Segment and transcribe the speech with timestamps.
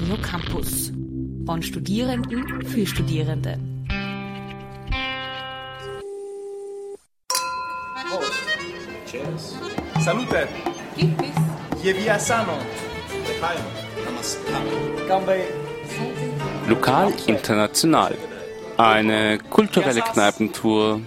[0.00, 0.92] Innocampus.
[1.44, 3.58] Von Studierenden für Studierende.
[9.06, 9.56] Cheers.
[10.00, 10.48] Salute.
[11.82, 12.58] Je via sano.
[16.66, 18.16] Lokal international.
[18.78, 21.02] Eine kulturelle Kneipentour.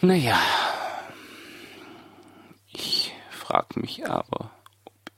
[0.00, 0.40] Naja.
[2.66, 4.50] Ich frag mich aber,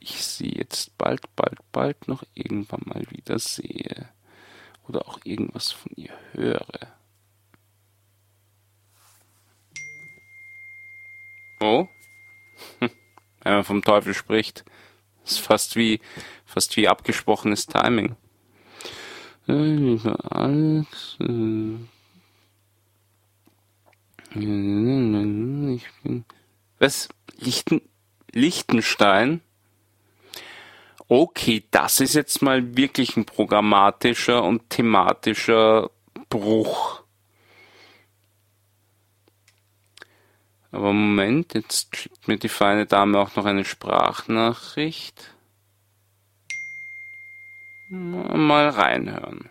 [0.09, 4.09] ich sie jetzt bald, bald, bald noch irgendwann mal wieder sehe
[4.87, 6.69] oder auch irgendwas von ihr höre.
[11.59, 11.87] Oh?
[12.79, 14.65] Wenn man vom Teufel spricht,
[15.25, 15.99] ist fast wie,
[16.45, 18.15] fast wie abgesprochenes Timing.
[19.47, 21.77] Alles, äh
[25.75, 26.25] ich bin,
[26.77, 27.09] was?
[27.37, 27.81] Lichten,
[28.31, 29.41] Lichtenstein?
[31.09, 35.89] Okay, das ist jetzt mal wirklich ein programmatischer und thematischer
[36.29, 37.03] Bruch.
[40.71, 45.33] Aber Moment, jetzt schickt mir die feine Dame auch noch eine Sprachnachricht.
[47.89, 49.49] Mal reinhören.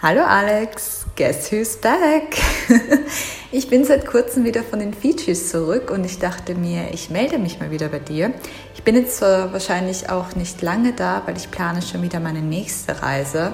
[0.00, 2.38] Hallo Alex, guess who's back?
[3.50, 7.36] ich bin seit kurzem wieder von den Fidschis zurück und ich dachte mir, ich melde
[7.36, 8.32] mich mal wieder bei dir.
[8.76, 13.02] Ich bin jetzt wahrscheinlich auch nicht lange da, weil ich plane schon wieder meine nächste
[13.02, 13.52] Reise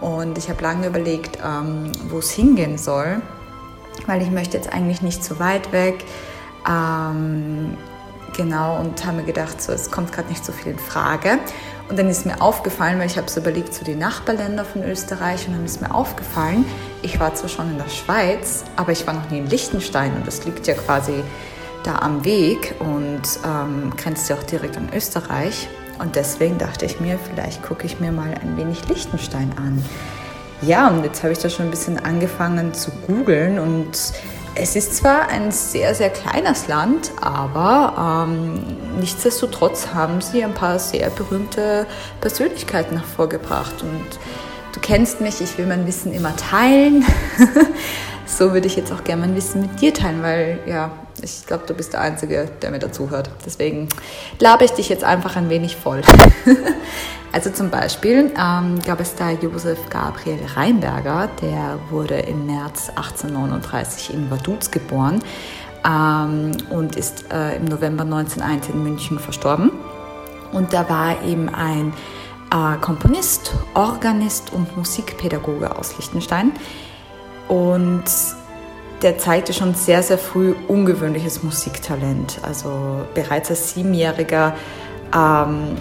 [0.00, 3.20] und ich habe lange überlegt, ähm, wo es hingehen soll,
[4.06, 6.04] weil ich möchte jetzt eigentlich nicht so weit weg.
[6.68, 7.76] Ähm,
[8.36, 11.40] genau, und habe mir gedacht, so, es kommt gerade nicht so viel in Frage.
[11.90, 15.48] Und dann ist mir aufgefallen, weil ich habe so überlegt, so die Nachbarländer von Österreich,
[15.48, 16.64] und dann ist mir aufgefallen,
[17.02, 20.24] ich war zwar schon in der Schweiz, aber ich war noch nie in Liechtenstein und
[20.24, 21.24] das liegt ja quasi
[21.82, 25.68] da am Weg und ähm, grenzt ja auch direkt an Österreich.
[25.98, 29.84] Und deswegen dachte ich mir, vielleicht gucke ich mir mal ein wenig Liechtenstein an.
[30.62, 34.12] Ja, und jetzt habe ich da schon ein bisschen angefangen zu googeln und
[34.54, 38.62] es ist zwar ein sehr, sehr kleines Land, aber ähm,
[38.98, 41.86] nichtsdestotrotz haben sie ein paar sehr berühmte
[42.20, 43.82] Persönlichkeiten hervorgebracht.
[43.82, 44.06] Und
[44.74, 47.04] du kennst mich, ich will mein Wissen immer teilen.
[48.26, 50.90] so würde ich jetzt auch gerne mein Wissen mit dir teilen, weil ja,
[51.22, 53.30] ich glaube, du bist der Einzige, der mir dazuhört.
[53.44, 53.88] Deswegen
[54.38, 56.02] labe ich dich jetzt einfach ein wenig voll.
[57.32, 64.12] Also zum Beispiel ähm, gab es da Josef Gabriel Reinberger, der wurde im März 1839
[64.14, 65.22] in Vaduz geboren
[65.86, 69.70] ähm, und ist äh, im November 1901 in München verstorben.
[70.52, 71.92] Und da war eben ein
[72.52, 76.50] äh, Komponist, Organist und Musikpädagoge aus Liechtenstein.
[77.46, 78.04] Und
[79.02, 82.38] der zeigte schon sehr, sehr früh ungewöhnliches Musiktalent.
[82.42, 84.54] Also bereits als Siebenjähriger
[85.14, 85.76] ähm,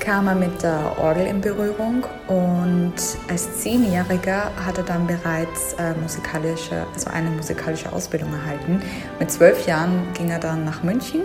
[0.00, 2.94] kam er mit der Orgel in Berührung und
[3.28, 8.82] als Zehnjähriger hat er dann bereits äh, musikalische, also eine musikalische Ausbildung erhalten.
[9.20, 11.22] Mit zwölf Jahren ging er dann nach München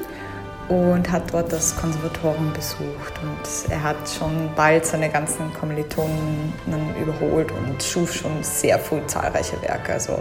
[0.68, 6.54] und hat dort das Konservatorium besucht und er hat schon bald seine ganzen Kommilitonen
[7.02, 9.94] überholt und schuf schon sehr früh zahlreiche Werke.
[9.94, 10.20] Also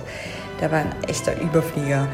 [0.61, 2.09] der war ein echter Überflieger.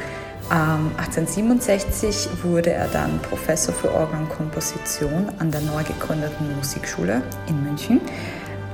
[0.51, 8.01] 1867 wurde er dann Professor für Orgelkomposition an der neu gegründeten Musikschule in München.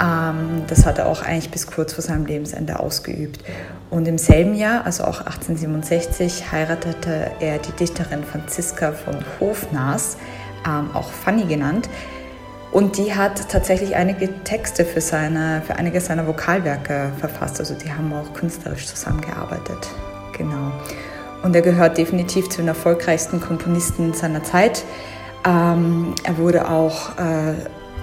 [0.00, 3.44] Ähm, das hat er auch eigentlich bis kurz vor seinem Lebensende ausgeübt.
[3.90, 10.16] Und im selben Jahr, also auch 1867, heiratete er die Dichterin Franziska von Hofnars,
[10.66, 11.88] ähm, auch Fanny genannt.
[12.70, 17.60] Und die hat tatsächlich einige Texte für, seine, für einige seiner Vokalwerke verfasst.
[17.60, 19.88] Also die haben auch künstlerisch zusammengearbeitet.
[20.36, 20.72] Genau.
[21.42, 24.84] Und er gehört definitiv zu den erfolgreichsten Komponisten seiner Zeit.
[25.46, 27.54] Ähm, er wurde auch äh,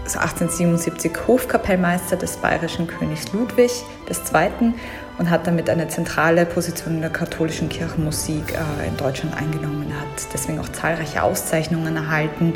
[0.06, 3.72] 1877 Hofkapellmeister des bayerischen Königs Ludwig
[4.08, 4.74] II.
[5.18, 9.88] und hat damit eine zentrale Position in der katholischen Kirchenmusik äh, in Deutschland eingenommen.
[9.90, 12.54] Er hat deswegen auch zahlreiche Auszeichnungen erhalten,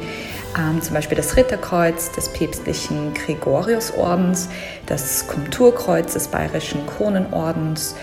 [0.57, 4.49] ähm, zum Beispiel das Ritterkreuz des päpstlichen Gregoriusordens,
[4.85, 7.95] das Komturkreuz des bayerischen Kronenordens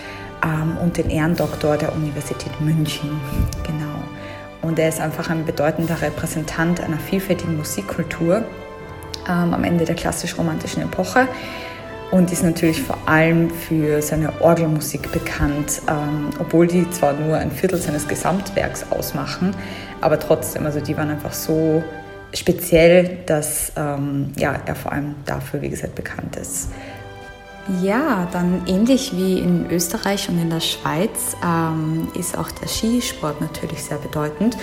[0.43, 3.19] ähm, und den Ehrendoktor der Universität München.
[3.63, 4.03] Genau.
[4.61, 8.43] Und er ist einfach ein bedeutender Repräsentant einer vielfältigen Musikkultur
[9.27, 11.27] ähm, am Ende der klassisch-romantischen Epoche
[12.11, 17.51] und ist natürlich vor allem für seine Orgelmusik bekannt, ähm, obwohl die zwar nur ein
[17.51, 19.53] Viertel seines Gesamtwerks ausmachen,
[19.99, 21.83] aber trotzdem, also die waren einfach so
[22.33, 26.69] speziell, dass ähm, ja, er vor allem dafür, wie gesagt, bekannt ist.
[27.81, 33.41] Ja, dann ähnlich wie in Österreich und in der Schweiz ähm, ist auch der Skisport
[33.41, 34.57] natürlich sehr bedeutend.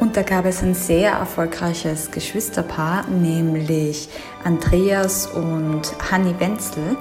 [0.00, 4.08] Und da gab es ein sehr erfolgreiches Geschwisterpaar, nämlich
[4.42, 6.96] Andreas und Hanni Wenzel.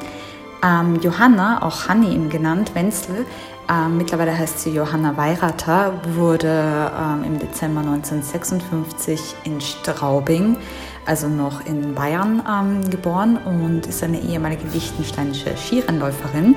[0.64, 3.26] Ähm, Johanna, auch Hanni ihm genannt, Wenzel,
[3.70, 10.58] ähm, mittlerweile heißt sie Johanna Weirater, wurde ähm, im Dezember 1956 in Straubing,
[11.06, 16.56] also noch in Bayern, ähm, geboren und ist eine ehemalige liechtensteinische Skirennläuferin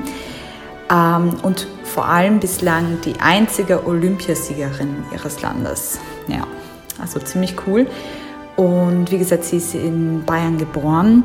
[0.91, 5.99] ähm, und vor allem bislang die einzige Olympiasiegerin ihres Landes.
[6.29, 6.47] Ja,
[7.01, 7.87] also ziemlich cool.
[8.57, 11.25] Und wie gesagt, sie ist in Bayern geboren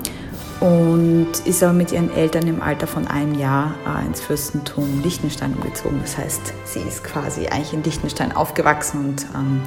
[0.62, 5.56] und ist aber mit ihren Eltern im Alter von einem Jahr äh, ins Fürstentum Liechtenstein
[5.56, 6.00] umgezogen.
[6.02, 9.62] Das heißt, sie ist quasi eigentlich in Liechtenstein aufgewachsen und ähm,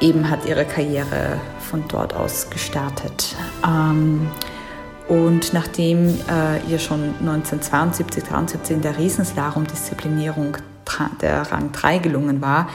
[0.00, 3.34] eben hat ihre Karriere von dort aus gestartet.
[3.66, 4.28] Ähm,
[5.08, 10.58] und nachdem äh, ihr schon 1972, 1973 in der Riesenslalom-Disziplinierung
[11.20, 12.68] der Rang 3 gelungen war,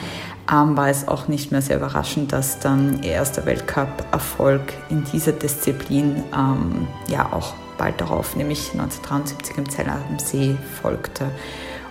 [0.52, 4.60] ähm, war es auch nicht mehr sehr überraschend, dass dann ihr erster Weltcup-Erfolg
[4.90, 11.30] in dieser Disziplin ähm, ja auch bald darauf, nämlich 1973 im Zeller am See, folgte.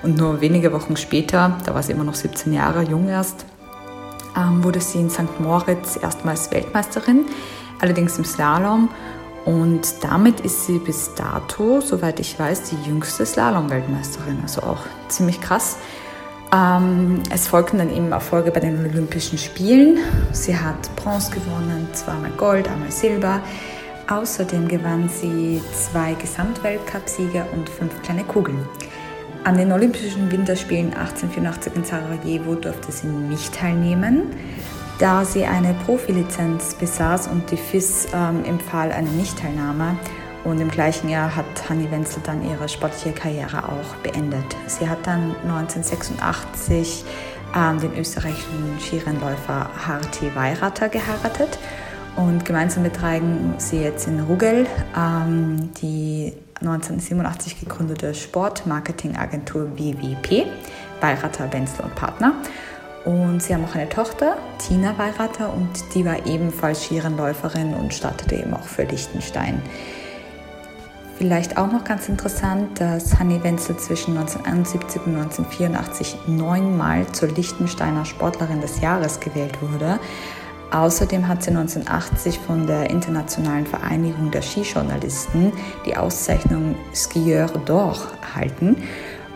[0.04, 3.46] Und nur wenige Wochen später, da war sie immer noch 17 Jahre jung erst,
[4.38, 5.40] ähm, wurde sie in St.
[5.40, 7.26] Moritz erstmals Weltmeisterin,
[7.80, 8.90] allerdings im Slalom.
[9.44, 14.40] Und damit ist sie bis dato, soweit ich weiß, die jüngste Slalom-Weltmeisterin.
[14.44, 15.78] Also auch ziemlich krass.
[16.54, 20.00] Ähm, es folgten dann eben Erfolge bei den Olympischen Spielen.
[20.34, 23.42] Sie hat Bronze gewonnen, zweimal Gold, einmal Silber.
[24.10, 28.68] Außerdem gewann sie zwei Gesamtweltcupsiege und fünf kleine Kugeln.
[29.46, 34.24] An den Olympischen Winterspielen 1884 in Sarajevo durfte sie nicht teilnehmen,
[35.00, 39.96] da sie eine Profilizenz besaß und die FIS ähm, empfahl eine Nichtteilnahme.
[40.44, 44.56] Und im gleichen Jahr hat Hanni Wenzel dann ihre sportliche Karriere auch beendet.
[44.68, 47.06] Sie hat dann 1986
[47.56, 51.60] ähm, den österreichischen Skirennläufer Harti Weirater geheiratet
[52.16, 54.68] und gemeinsam betreiben sie jetzt in Rugel
[54.98, 60.46] ähm, die 1987 gegründete Sportmarketingagentur WWP,
[61.00, 62.34] Weirater, Wenzel und Partner.
[63.06, 68.36] Und sie haben auch eine Tochter, Tina Weirater, und die war ebenfalls Skirennläuferin und startete
[68.36, 69.60] eben auch für Liechtenstein.
[71.22, 78.06] Vielleicht auch noch ganz interessant, dass Hanni Wenzel zwischen 1971 und 1984 neunmal zur Liechtensteiner
[78.06, 80.00] Sportlerin des Jahres gewählt wurde.
[80.72, 85.54] Außerdem hat sie 1980 von der Internationalen Vereinigung der Skijournalisten
[85.86, 88.78] die Auszeichnung Skieur d'Or erhalten.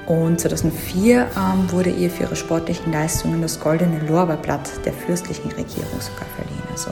[0.05, 5.99] Und 2004 ähm, wurde ihr für ihre sportlichen Leistungen das Goldene Lorbeerblatt der fürstlichen Regierung
[5.99, 6.61] sogar verliehen.
[6.71, 6.91] Also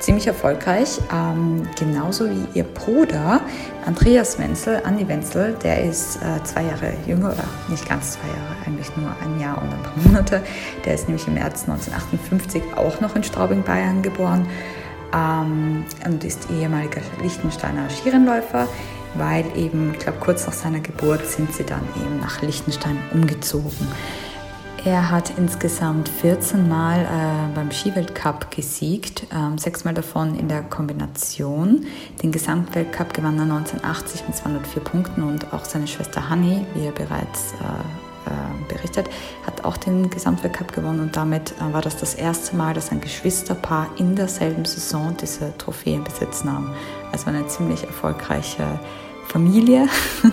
[0.00, 0.98] ziemlich erfolgreich.
[1.14, 3.40] Ähm, genauso wie ihr Bruder
[3.86, 8.66] Andreas Wenzel, Andi Wenzel, der ist äh, zwei Jahre jünger, oder nicht ganz zwei Jahre,
[8.66, 10.42] eigentlich nur ein Jahr und ein paar Monate.
[10.84, 14.46] Der ist nämlich im März 1958 auch noch in Straubing, Bayern geboren
[15.14, 18.66] ähm, und ist ehemaliger Liechtensteiner Skirennläufer
[19.14, 23.88] weil eben, ich glaube, kurz nach seiner Geburt sind sie dann eben nach Liechtenstein umgezogen.
[24.84, 31.84] Er hat insgesamt 14 Mal äh, beim Skiweltcup gesiegt, ähm, sechsmal davon in der Kombination.
[32.22, 36.92] Den Gesamtweltcup gewann er 1980 mit 204 Punkten und auch seine Schwester Hanni, wie ihr
[36.92, 39.08] bereits äh, äh, berichtet,
[39.46, 43.00] hat auch den Gesamtweltcup gewonnen und damit äh, war das das erste Mal, dass ein
[43.00, 46.74] Geschwisterpaar in derselben Saison diese Trophäe in Besitz nahm.
[47.12, 48.78] Also eine ziemlich erfolgreiche
[49.26, 49.88] Familie.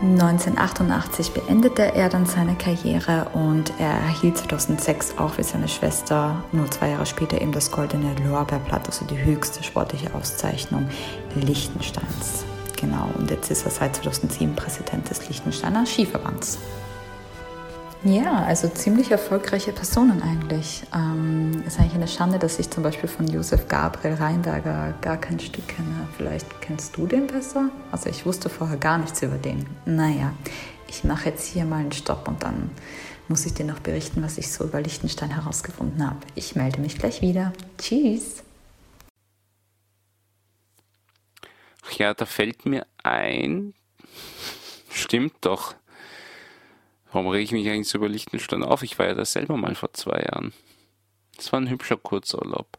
[0.00, 6.70] 1988 beendete er dann seine Karriere und er erhielt 2006 auch wie seine Schwester nur
[6.70, 10.88] zwei Jahre später eben das goldene Lorbeerblatt, also die höchste sportliche Auszeichnung
[11.34, 12.44] Liechtensteins.
[12.76, 16.58] Genau, und jetzt ist er seit 2007 Präsident des Liechtensteiner Skiverbands.
[18.04, 20.84] Ja, also ziemlich erfolgreiche Personen eigentlich.
[20.94, 25.40] Ähm, ist eigentlich eine Schande, dass ich zum Beispiel von Josef Gabriel Reinberger gar kein
[25.40, 26.08] Stück kenne.
[26.16, 27.70] Vielleicht kennst du den besser?
[27.90, 29.66] Also ich wusste vorher gar nichts über den.
[29.84, 30.32] Naja,
[30.88, 32.70] ich mache jetzt hier mal einen Stopp und dann
[33.26, 36.20] muss ich dir noch berichten, was ich so über Liechtenstein herausgefunden habe.
[36.36, 37.52] Ich melde mich gleich wieder.
[37.78, 38.44] Tschüss!
[41.84, 43.74] Ach ja, da fällt mir ein,
[44.90, 45.74] stimmt doch.
[47.12, 48.82] Warum rege ich mich eigentlich so über Liechtenstein auf?
[48.82, 50.52] Ich war ja da selber mal vor zwei Jahren.
[51.36, 52.78] Das war ein hübscher Kurzurlaub.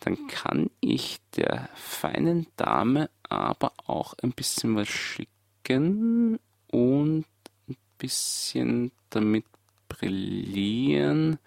[0.00, 7.24] Dann kann ich der feinen Dame aber auch ein bisschen was schicken und
[7.68, 9.44] ein bisschen damit
[9.88, 11.38] brillieren,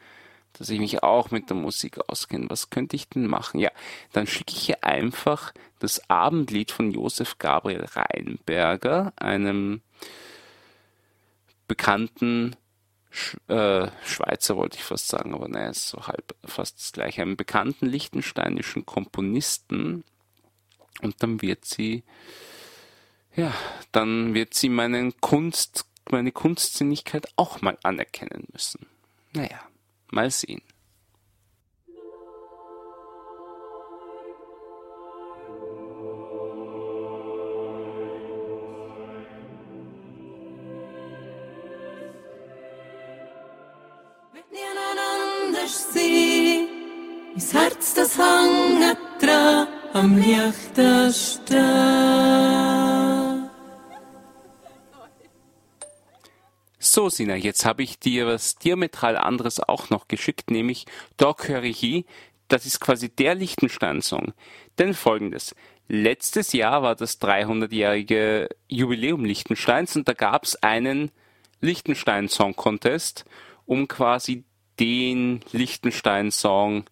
[0.54, 2.50] dass ich mich auch mit der Musik auskenne.
[2.50, 3.60] Was könnte ich denn machen?
[3.60, 3.72] Ja,
[4.14, 9.82] dann schicke ich ihr einfach das Abendlied von Josef Gabriel Reinberger, einem
[11.68, 12.56] bekannten
[13.12, 17.22] Sch äh, Schweizer wollte ich fast sagen, aber naja, ist so halb fast das gleiche,
[17.22, 20.04] einem bekannten liechtensteinischen Komponisten.
[21.02, 22.04] Und dann wird sie,
[23.36, 23.54] ja,
[23.92, 28.86] dann wird sie meinen Kunst, meine Kunstsinnigkeit auch mal anerkennen müssen.
[29.34, 29.62] Naja,
[30.12, 30.62] mal sehen.
[56.80, 60.86] So, Sina, jetzt habe ich dir was diametral anderes auch noch geschickt, nämlich
[61.18, 62.06] Doc Hörigi.
[62.48, 64.34] Das ist quasi der Liechtenstein-Song.
[64.78, 65.56] Denn folgendes.
[65.88, 71.12] Letztes Jahr war das 300-jährige Jubiläum Liechtensteins und da gab es einen
[71.62, 73.26] Liechtenstein Song Contest,
[73.66, 74.46] um quasi
[74.80, 76.86] den Liechtenstein Song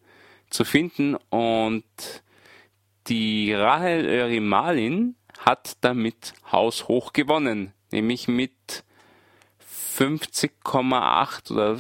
[0.49, 1.83] zu finden und
[3.07, 8.83] die Rahel Öri Malin hat damit haushoch gewonnen, nämlich mit
[9.97, 11.79] 50,8 oder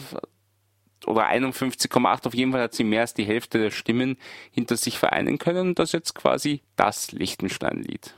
[1.05, 4.17] oder 51,8 auf jeden Fall hat sie mehr als die Hälfte der Stimmen
[4.51, 8.15] hinter sich vereinen können und das ist jetzt quasi das Lichtenstein-Lied.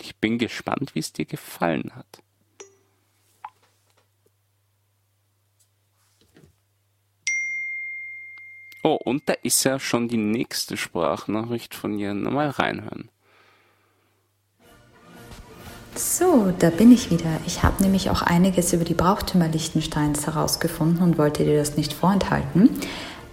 [0.00, 2.22] Ich bin gespannt, wie es dir gefallen hat.
[8.88, 12.14] Oh, und da ist ja schon die nächste Sprachnachricht von ihr.
[12.14, 13.10] Mal reinhören.
[15.94, 17.38] So, da bin ich wieder.
[17.46, 21.92] Ich habe nämlich auch einiges über die Brauchtümer Liechtensteins herausgefunden und wollte dir das nicht
[21.92, 22.70] vorenthalten.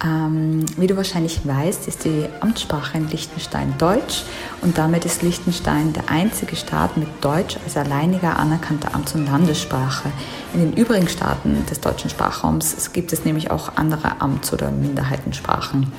[0.04, 4.24] Ähm, wie du wahrscheinlich weißt, ist die Amtssprache in Liechtenstein Deutsch
[4.62, 10.12] und damit ist Liechtenstein der einzige Staat mit Deutsch als alleiniger anerkannter Amts- und Landessprache.
[10.54, 15.92] In den übrigen Staaten des deutschen Sprachraums gibt es nämlich auch andere Amts- oder Minderheitensprachen,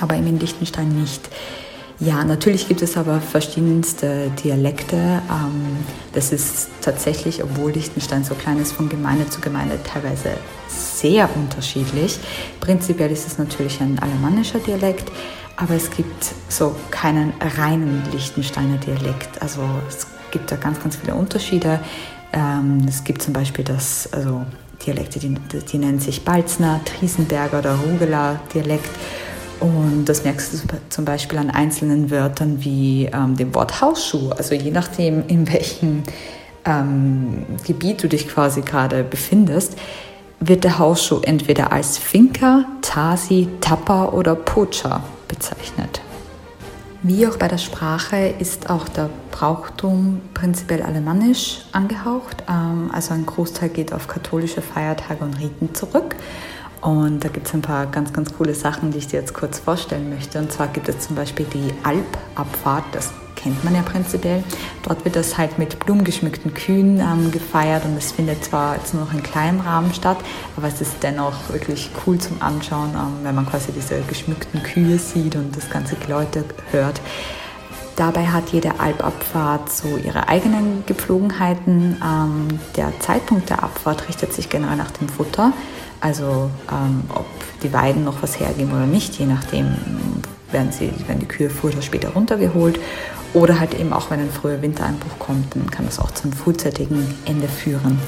[0.00, 1.28] aber in Liechtenstein nicht.
[2.00, 4.96] Ja, natürlich gibt es aber verschiedenste Dialekte.
[4.96, 5.78] Ähm,
[6.12, 10.30] das ist tatsächlich, obwohl Liechtenstein so klein ist, von Gemeinde zu Gemeinde teilweise
[10.68, 12.20] sehr unterschiedlich.
[12.60, 15.10] Prinzipiell ist es natürlich ein alemannischer Dialekt,
[15.56, 19.42] aber es gibt so keinen reinen Liechtensteiner Dialekt.
[19.42, 21.80] Also es gibt da ganz, ganz viele Unterschiede.
[22.32, 24.42] Ähm, es gibt zum Beispiel das, also
[24.86, 28.90] Dialekte, die, die nennen sich Balzner, Triesenberger oder Rugeler Dialekt.
[29.60, 34.30] Und das merkst du zum Beispiel an einzelnen Wörtern wie ähm, dem Wort Hausschuh.
[34.30, 36.02] Also je nachdem, in welchem
[36.64, 39.76] ähm, Gebiet du dich quasi gerade befindest,
[40.40, 46.00] wird der Hausschuh entweder als Finker, Tasi, Tapper oder Pocha bezeichnet.
[47.02, 52.42] Wie auch bei der Sprache ist auch der Brauchtum prinzipiell alemannisch angehaucht.
[52.48, 56.16] Ähm, also ein Großteil geht auf katholische Feiertage und Riten zurück.
[56.80, 59.58] Und da gibt es ein paar ganz, ganz coole Sachen, die ich dir jetzt kurz
[59.58, 60.38] vorstellen möchte.
[60.38, 64.42] Und zwar gibt es zum Beispiel die Alpabfahrt, das kennt man ja prinzipiell.
[64.82, 69.04] Dort wird das halt mit blumengeschmückten Kühen ähm, gefeiert und es findet zwar jetzt nur
[69.04, 70.18] noch in kleinem Rahmen statt,
[70.56, 74.98] aber es ist dennoch wirklich cool zum Anschauen, ähm, wenn man quasi diese geschmückten Kühe
[74.98, 77.00] sieht und das ganze Geläute hört.
[77.94, 82.00] Dabei hat jede Alpabfahrt so ihre eigenen Gepflogenheiten.
[82.00, 85.52] Ähm, der Zeitpunkt der Abfahrt richtet sich generell nach dem Futter,
[86.00, 87.26] also ähm, ob
[87.62, 89.74] die Weiden noch was hergeben oder nicht, je nachdem
[90.52, 92.78] werden, sie, werden die Kühe früher oder später runtergeholt.
[93.34, 97.14] Oder halt eben auch, wenn ein früher Wintereinbruch kommt, dann kann das auch zum frühzeitigen
[97.26, 97.98] Ende führen.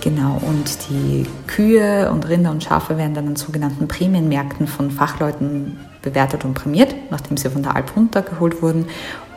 [0.00, 5.78] Genau, und die Kühe und Rinder und Schafe werden dann an sogenannten Prämienmärkten von Fachleuten
[6.02, 8.86] bewertet und prämiert, nachdem sie von der Alp runtergeholt wurden.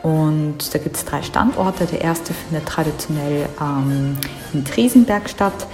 [0.02, 1.86] Und da gibt es drei Standorte.
[1.86, 4.16] Der erste findet traditionell ähm,
[4.52, 5.66] in Triesenberg statt,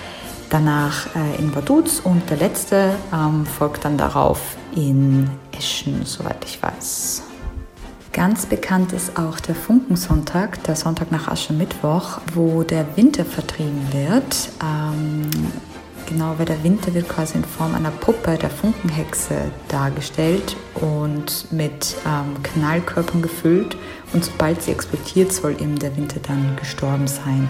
[0.52, 6.62] danach äh, in Vaduz und der letzte ähm, folgt dann darauf in Eschen, soweit ich
[6.62, 7.23] weiß.
[8.12, 14.50] Ganz bekannt ist auch der Funkensonntag, der Sonntag nach Aschermittwoch, wo der Winter vertrieben wird.
[14.62, 15.30] Ähm,
[16.06, 21.97] genau, weil der Winter wird quasi in Form einer Puppe der Funkenhexe dargestellt und mit
[22.06, 23.78] ähm, Knallkörpern gefüllt.
[24.12, 27.49] Und sobald sie explodiert, soll eben der Winter dann gestorben sein.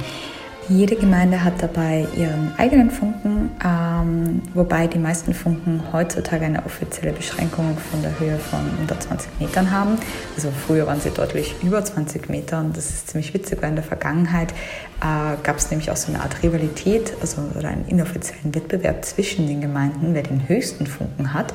[0.69, 7.13] Jede Gemeinde hat dabei ihren eigenen Funken, ähm, wobei die meisten Funken heutzutage eine offizielle
[7.13, 9.99] Beschränkung von der Höhe von unter 20 Metern haben.
[10.37, 13.77] Also früher waren sie deutlich über 20 Meter und das ist ziemlich witzig, weil in
[13.77, 14.53] der Vergangenheit
[15.01, 19.49] äh, gab es nämlich auch so eine Art Rivalität, also oder einen inoffiziellen Wettbewerb zwischen
[19.49, 21.53] den Gemeinden, wer den höchsten Funken hat.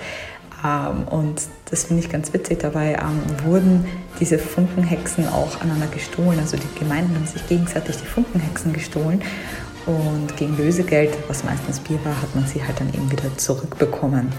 [0.64, 2.60] Ähm, und das finde ich ganz witzig.
[2.60, 3.86] Dabei ähm, wurden
[4.20, 6.40] diese Funkenhexen auch aneinander gestohlen.
[6.40, 9.22] Also die Gemeinden haben sich gegenseitig die Funkenhexen gestohlen.
[9.86, 14.30] Und gegen Lösegeld, was meistens Bier war, hat man sie halt dann eben wieder zurückbekommen.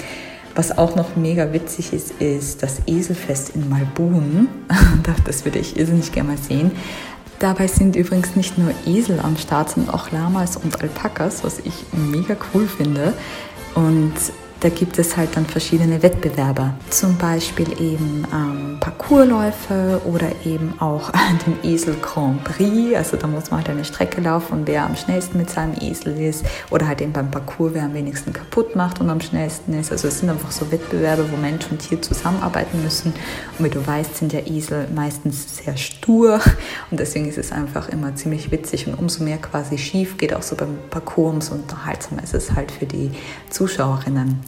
[0.54, 4.48] Was auch noch mega witzig ist, ist das Eselfest in Malbun.
[5.24, 6.72] Das würde ich irrsinnig gerne mal sehen.
[7.38, 11.84] Dabei sind übrigens nicht nur Esel am Start, sondern auch Lamas und Alpakas, was ich
[11.92, 13.14] mega cool finde.
[13.74, 14.12] Und
[14.60, 21.12] da gibt es halt dann verschiedene Wettbewerber, zum Beispiel eben ähm, Parcoursläufe oder eben auch
[21.46, 22.96] den Esel Grand Prix.
[22.96, 26.20] Also da muss man halt eine Strecke laufen und wer am schnellsten mit seinem Esel
[26.20, 29.92] ist oder halt eben beim Parcours, wer am wenigsten kaputt macht und am schnellsten ist.
[29.92, 33.12] Also es sind einfach so Wettbewerbe, wo Mensch und Tier zusammenarbeiten müssen.
[33.58, 36.40] Und wie du weißt, sind ja Esel meistens sehr stur
[36.90, 40.42] und deswegen ist es einfach immer ziemlich witzig und umso mehr quasi schief geht auch
[40.42, 43.12] so beim Parcours, umso unterhaltsamer ist es halt für die
[43.50, 44.40] Zuschauerinnen.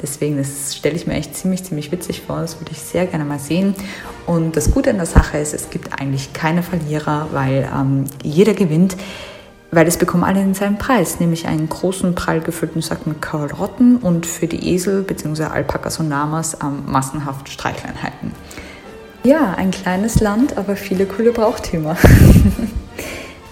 [0.00, 2.40] Deswegen, das stelle ich mir echt ziemlich, ziemlich witzig vor.
[2.40, 3.74] Das würde ich sehr gerne mal sehen.
[4.26, 8.52] Und das Gute an der Sache ist, es gibt eigentlich keine Verlierer, weil ähm, jeder
[8.52, 8.96] gewinnt,
[9.70, 14.26] weil es bekommen alle seinen Preis, nämlich einen großen, prall gefüllten Sack mit Karotten und
[14.26, 15.44] für die Esel bzw.
[15.44, 18.32] Alpakas und Lamas ähm, massenhaft Streichleinheiten.
[19.24, 21.96] Ja, ein kleines Land, aber viele coole Brauchtümer.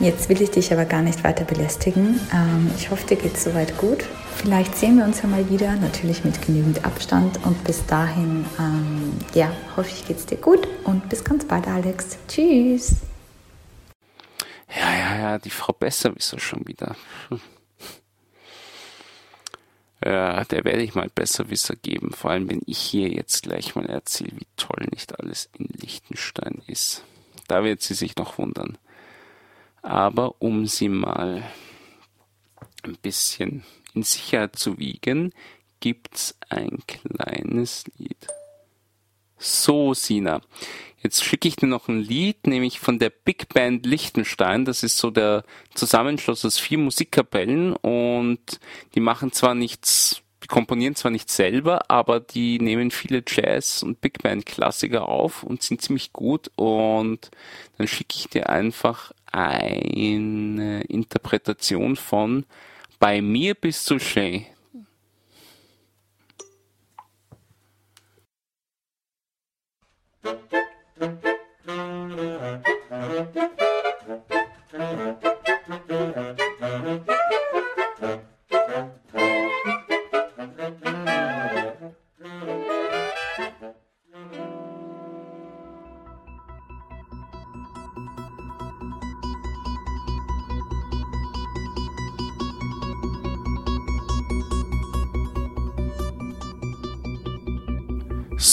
[0.01, 2.21] Jetzt will ich dich aber gar nicht weiter belästigen.
[2.33, 4.05] Ähm, ich hoffe, dir geht es soweit gut.
[4.37, 7.45] Vielleicht sehen wir uns ja mal wieder, natürlich mit genügend Abstand.
[7.45, 10.67] Und bis dahin, ähm, ja, hoffe ich, geht es dir gut.
[10.85, 12.19] Und bis ganz bald, Alex.
[12.29, 12.97] Tschüss.
[14.77, 16.97] Ja, ja, ja, die Frau Besserwisser schon wieder.
[20.05, 23.87] Ja, der werde ich mal Besserwisser geben, vor allem wenn ich hier jetzt gleich mal
[23.87, 27.05] erzähle, wie toll nicht alles in Liechtenstein ist.
[27.49, 28.77] Da wird sie sich noch wundern.
[29.85, 31.45] Aber um sie mal
[32.83, 35.35] ein bisschen in Sicherheit zu wiegen,
[35.81, 38.27] gibt's ein kleines Lied.
[39.37, 40.41] So, Sina.
[41.03, 44.65] Jetzt schicke ich dir noch ein Lied, nämlich von der Big Band Liechtenstein.
[44.65, 45.45] Das ist so der
[45.75, 48.59] Zusammenschluss aus vier Musikkapellen und
[48.95, 54.03] die machen zwar nichts, die komponieren zwar nicht selber, aber die nehmen viele Jazz- und
[54.03, 57.31] Big Band Klassiker auf und sind ziemlich gut und
[57.79, 62.45] dann schicke ich dir einfach eine Interpretation von
[62.99, 64.45] Bei mir bist du schön.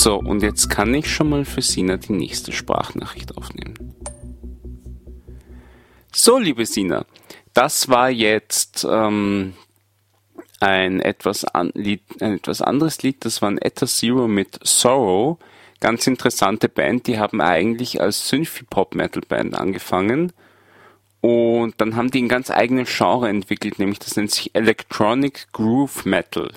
[0.03, 3.93] So, und jetzt kann ich schon mal für Sina die nächste Sprachnachricht aufnehmen.
[6.11, 7.05] So, liebe Sina,
[7.53, 9.53] das war jetzt ähm,
[10.59, 15.37] ein, etwas an, Lied, ein etwas anderes Lied, das war ein Etta Zero mit Sorrow.
[15.79, 20.33] Ganz interessante Band, die haben eigentlich als Synthy-Pop-Metal-Band angefangen
[21.21, 26.05] und dann haben die ein ganz eigenes Genre entwickelt, nämlich das nennt sich Electronic Groove
[26.05, 26.51] Metal.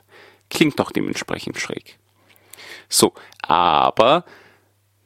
[0.49, 1.99] Klingt doch dementsprechend schräg.
[2.89, 4.25] So, aber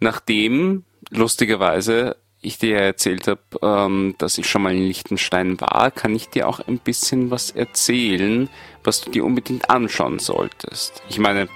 [0.01, 6.15] nachdem lustigerweise ich dir erzählt habe, ähm, dass ich schon mal in Liechtenstein war, kann
[6.15, 8.49] ich dir auch ein bisschen was erzählen,
[8.85, 11.03] was du dir unbedingt anschauen solltest.
[11.09, 11.49] Ich meine,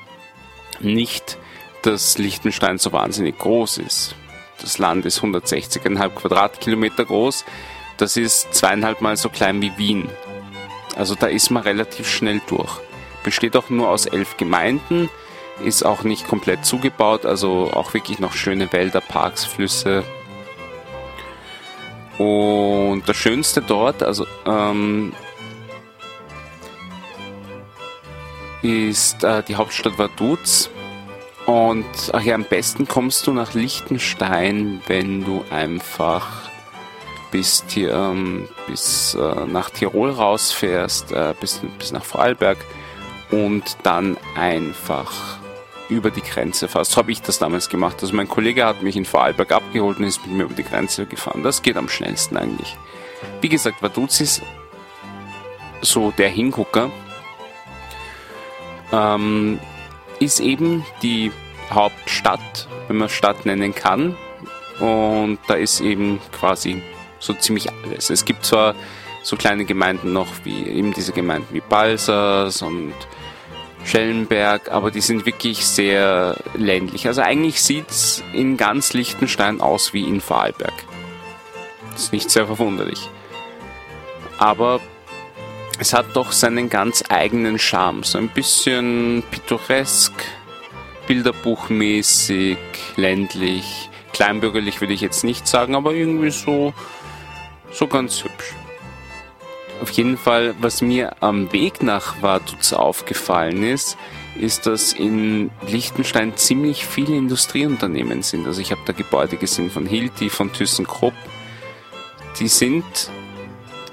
[0.80, 1.38] nicht,
[1.82, 4.16] dass Liechtenstein so wahnsinnig groß ist.
[4.60, 7.44] Das Land ist 160,5 Quadratkilometer groß.
[7.96, 10.08] Das ist zweieinhalb Mal so klein wie Wien.
[10.96, 12.80] Also da ist man relativ schnell durch.
[13.24, 15.08] Besteht auch nur aus elf Gemeinden,
[15.64, 20.04] ist auch nicht komplett zugebaut, also auch wirklich noch schöne Wälder, Parks, Flüsse,
[22.18, 25.12] und das Schönste dort, also ähm,
[28.62, 30.70] ist äh, die Hauptstadt Vaduz.
[31.46, 36.48] Und ach ja, am besten kommst du nach Liechtenstein, wenn du einfach
[37.32, 42.58] bis, hier, ähm, bis äh, nach Tirol rausfährst, äh, bis, bis nach Vorarlberg
[43.32, 45.41] und dann einfach
[45.92, 46.92] über die Grenze fast.
[46.92, 47.98] So habe ich das damals gemacht.
[48.02, 51.06] Also mein Kollege hat mich in Vorarlberg abgeholt und ist mit mir über die Grenze
[51.06, 51.42] gefahren.
[51.42, 52.76] Das geht am schnellsten eigentlich.
[53.40, 54.40] Wie gesagt, Vaduz
[55.82, 56.90] so der Hingucker.
[58.92, 59.58] Ähm,
[60.20, 61.32] ist eben die
[61.70, 64.16] Hauptstadt, wenn man Stadt nennen kann.
[64.78, 66.82] Und da ist eben quasi
[67.18, 68.10] so ziemlich alles.
[68.10, 68.74] Es gibt zwar
[69.22, 72.94] so kleine Gemeinden noch, wie eben diese Gemeinden wie Balsas und
[73.84, 77.06] Schellenberg, aber die sind wirklich sehr ländlich.
[77.06, 80.72] Also eigentlich sieht es in ganz Liechtenstein aus wie in Vorarlberg.
[81.92, 83.08] Das ist nicht sehr verwunderlich.
[84.38, 84.80] Aber
[85.78, 88.02] es hat doch seinen ganz eigenen Charme.
[88.04, 90.12] So ein bisschen pittoresk,
[91.06, 92.58] bilderbuchmäßig,
[92.96, 93.90] ländlich.
[94.12, 96.72] Kleinbürgerlich würde ich jetzt nicht sagen, aber irgendwie so,
[97.72, 98.54] so ganz hübsch.
[99.82, 103.98] Auf jeden Fall, was mir am Weg nach Vaduz aufgefallen ist,
[104.36, 108.46] ist, dass in Liechtenstein ziemlich viele Industrieunternehmen sind.
[108.46, 111.14] Also ich habe da Gebäude gesehen von Hilti, von ThyssenKrupp.
[112.38, 112.84] Die sind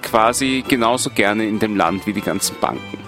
[0.03, 2.99] quasi genauso gerne in dem Land wie die ganzen Banken.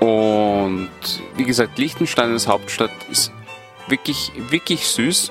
[0.00, 0.88] Und
[1.36, 3.32] wie gesagt, Liechtenstein als Hauptstadt ist
[3.86, 5.30] wirklich, wirklich süß.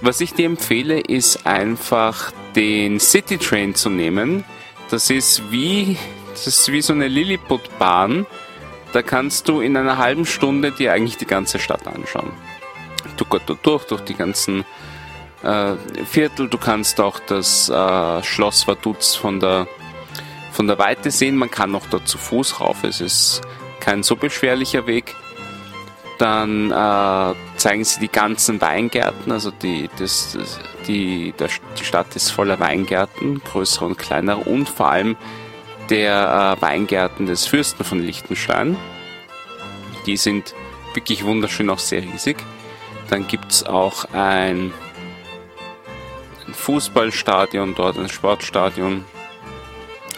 [0.00, 4.42] Was ich dir empfehle, ist einfach den City Train zu nehmen.
[4.92, 5.96] Das ist wie,
[6.32, 8.26] das ist wie so eine Lilliput-Bahn.
[8.92, 12.30] Da kannst du in einer halben Stunde dir eigentlich die ganze Stadt anschauen.
[13.16, 14.66] Du gehst dort durch, durch die ganzen
[15.42, 16.50] äh, Viertel.
[16.50, 19.66] Du kannst auch das äh, Schloss Vaduz von der,
[20.50, 21.36] von der Weite sehen.
[21.36, 22.84] Man kann auch dort zu Fuß rauf.
[22.84, 23.40] Es ist
[23.80, 25.14] kein so beschwerlicher Weg.
[26.18, 30.36] Dann äh, zeigen sie die ganzen Weingärten, also die, das,
[30.88, 31.48] die, der,
[31.78, 35.16] die Stadt ist voller Weingärten, größere und kleinere und vor allem
[35.88, 38.76] der äh, Weingärten des Fürsten von Liechtenstein.
[40.06, 40.56] Die sind
[40.94, 42.36] wirklich wunderschön, auch sehr riesig.
[43.08, 44.72] Dann gibt es auch ein,
[46.44, 49.04] ein Fußballstadion dort, ein Sportstadion.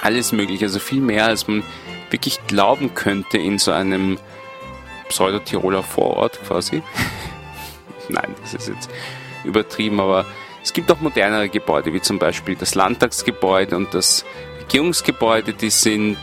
[0.01, 1.63] Alles mögliche, also viel mehr, als man
[2.09, 4.19] wirklich glauben könnte in so einem
[5.11, 6.83] Pseudo-Tiroler Vorort quasi.
[8.09, 8.91] Nein, das ist jetzt
[9.45, 10.27] übertrieben, aber
[10.63, 14.25] es gibt auch modernere Gebäude, wie zum Beispiel das Landtagsgebäude und das
[14.63, 16.17] Regierungsgebäude, die sind,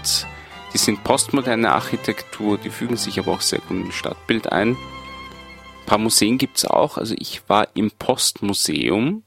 [0.73, 4.69] die sind postmoderne Architektur, die fügen sich aber auch sehr gut das Stadtbild ein.
[4.71, 6.97] Ein paar Museen gibt es auch.
[6.97, 9.23] Also ich war im Postmuseum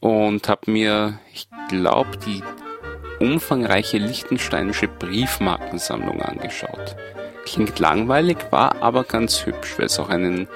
[0.00, 2.42] und habe mir, ich glaube, die
[3.20, 6.96] umfangreiche lichtensteinische Briefmarkensammlung angeschaut.
[7.44, 10.48] Klingt langweilig, war aber ganz hübsch, weil es auch einen,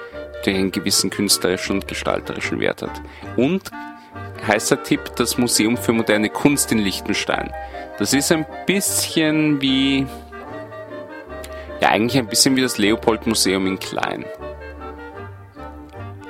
[0.45, 3.01] einen gewissen künstlerischen und gestalterischen Wert hat.
[3.35, 3.71] Und
[4.45, 7.51] heißer Tipp, das Museum für moderne Kunst in Liechtenstein.
[7.97, 10.05] Das ist ein bisschen wie,
[11.81, 14.25] ja eigentlich ein bisschen wie das Leopold Museum in Klein.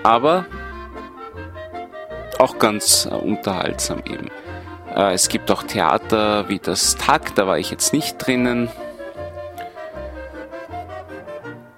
[0.03, 0.45] Aber
[2.39, 4.29] auch ganz äh, unterhaltsam eben.
[4.95, 8.69] Äh, es gibt auch Theater wie das Tag, da war ich jetzt nicht drinnen.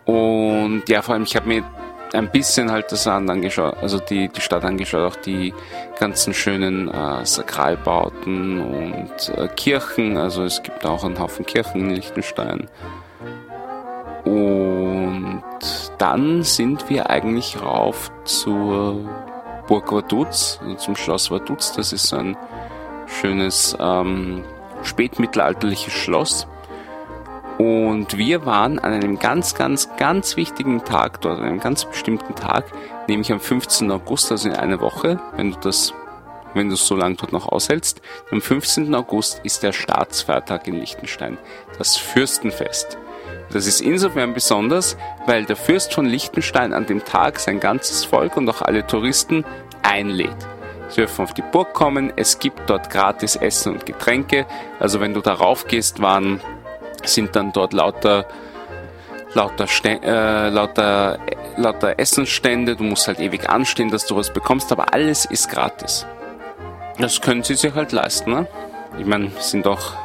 [0.06, 1.63] Und ja, vor allem, ich habe mir
[2.13, 5.54] ein bisschen halt das Land angeschaut, also die, die Stadt angeschaut, auch die
[6.00, 10.17] ganzen schönen äh, Sakralbauten und äh, Kirchen.
[10.17, 12.67] Also es gibt auch einen Haufen Kirchen in Liechtenstein.
[14.26, 15.43] Und
[15.98, 18.98] dann sind wir eigentlich rauf zur
[19.67, 21.74] Burg Vaduz, also zum Schloss Vaduz.
[21.74, 22.38] Das ist so ein
[23.08, 24.43] schönes ähm,
[24.84, 26.48] spätmittelalterliches Schloss.
[27.60, 32.34] Und wir waren an einem ganz, ganz, ganz wichtigen Tag dort, an einem ganz bestimmten
[32.34, 32.63] Tag,
[33.10, 33.91] nämlich am 15.
[33.91, 35.93] August, also in einer Woche, wenn du das,
[36.54, 38.02] wenn du so lange dort noch aushältst.
[38.32, 38.95] Am 15.
[38.95, 41.38] August ist der Staatsfeiertag in Liechtenstein,
[41.78, 42.98] das Fürstenfest.
[43.52, 44.95] Das ist insofern besonders,
[45.26, 49.43] weil der Fürst von Liechtenstein an dem Tag sein ganzes Volk und auch alle Touristen
[49.84, 50.48] einlädt.
[50.88, 54.45] Sie dürfen auf die Burg kommen, es gibt dort gratis Essen und Getränke.
[54.80, 56.39] Also wenn du darauf gehst, waren,
[57.08, 58.26] sind dann dort lauter
[59.34, 61.20] lauter, äh, lauter,
[61.58, 66.06] lauter Essensstände, du musst halt ewig anstehen, dass du was bekommst, aber alles ist gratis.
[66.98, 68.48] Das können sie sich halt leisten, ne?
[68.98, 69.96] Ich meine, sind doch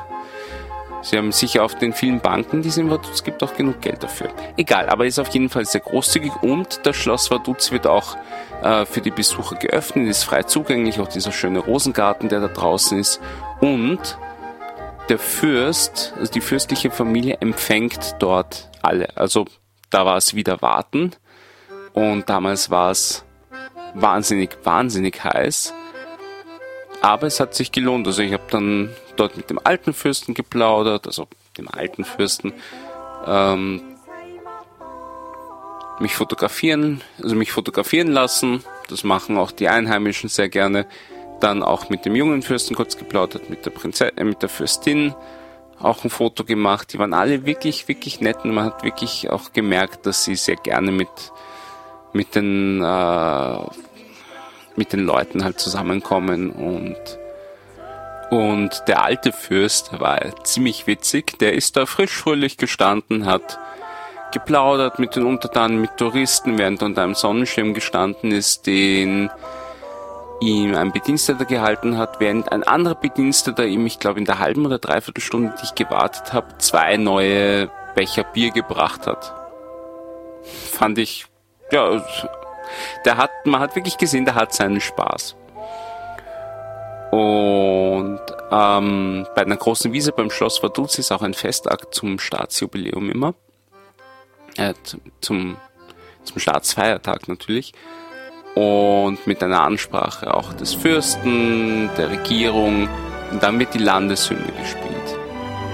[1.03, 4.03] Sie haben sicher auf den vielen Banken, die es in Vaduz gibt, auch genug Geld
[4.03, 4.31] dafür.
[4.57, 8.17] Egal, aber ist auf jeden Fall sehr großzügig und das Schloss Vaduz wird auch
[8.63, 12.99] äh, für die Besucher geöffnet, ist frei zugänglich, auch dieser schöne Rosengarten, der da draußen
[12.99, 13.21] ist.
[13.61, 14.17] Und
[15.09, 19.17] der Fürst, also die fürstliche Familie empfängt dort alle.
[19.17, 19.47] Also
[19.91, 21.13] da war es wieder warten
[21.93, 23.25] und damals war es
[23.95, 25.75] wahnsinnig, wahnsinnig heiß.
[27.01, 28.07] Aber es hat sich gelohnt.
[28.07, 32.53] Also ich habe dann dort mit dem alten Fürsten geplaudert, also dem alten Fürsten,
[33.27, 33.83] ähm,
[36.01, 38.65] mich fotografieren, also mich fotografieren lassen.
[38.89, 40.87] Das machen auch die Einheimischen sehr gerne.
[41.41, 45.15] Dann auch mit dem jungen Fürsten kurz geplaudert, mit der Prinzessin, äh, mit der Fürstin
[45.81, 46.93] auch ein Foto gemacht.
[46.93, 50.57] Die waren alle wirklich, wirklich nett und man hat wirklich auch gemerkt, dass sie sehr
[50.57, 51.09] gerne mit,
[52.13, 53.59] mit den äh,
[54.77, 56.97] mit den Leuten halt zusammenkommen und
[58.31, 63.59] und der alte Fürst war ziemlich witzig, der ist da frisch fröhlich gestanden, hat
[64.33, 69.31] geplaudert mit den Untertanen, mit Touristen, während er unter einem Sonnenschirm gestanden ist, den
[70.41, 74.67] ihm ein Bediensteter gehalten hat, während ein anderer Bediensteter ihm, ich glaube in der halben
[74.67, 79.33] oder dreiviertel Stunde, die ich gewartet habe, zwei neue Becher Bier gebracht hat.
[80.43, 81.27] Fand ich,
[81.71, 82.05] ja,
[83.05, 85.37] der hat, man hat wirklich gesehen, der hat seinen Spaß.
[87.11, 88.21] Und
[88.51, 93.35] ähm, bei einer großen Wiese beim Schloss Vaduz ist auch ein Festakt zum Staatsjubiläum immer.
[94.57, 94.75] Äh,
[95.21, 95.57] zum,
[96.25, 97.73] zum Staatsfeiertag natürlich.
[98.55, 102.89] Und mit einer Ansprache auch des Fürsten, der Regierung.
[103.31, 105.19] Und dann wird die Landeshymne gespielt.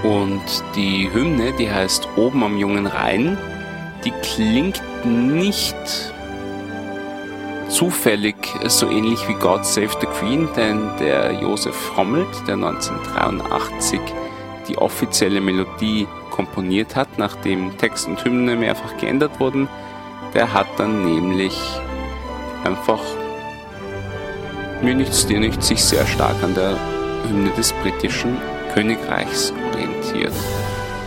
[0.03, 0.41] Und
[0.75, 3.37] die Hymne, die heißt Oben am jungen Rhein,
[4.03, 5.75] die klingt nicht
[7.69, 8.35] zufällig
[8.67, 13.99] so ähnlich wie God Save the Queen, denn der Josef Rommelt, der 1983
[14.67, 19.67] die offizielle Melodie komponiert hat, nachdem Text und Hymne mehrfach geändert wurden,
[20.33, 21.57] der hat dann nämlich
[22.63, 22.99] einfach
[24.81, 26.75] mir nichts, dir nichts sich sehr stark an der
[27.27, 28.37] Hymne des britischen
[28.73, 30.33] Königreichs orientiert.